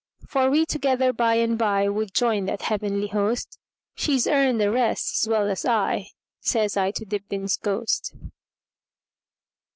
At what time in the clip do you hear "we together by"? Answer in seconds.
0.49-1.35